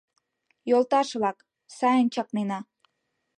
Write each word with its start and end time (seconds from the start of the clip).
Йолташ-влак, 0.69 1.37
сайын 1.77 2.07
чакнена. 2.13 2.59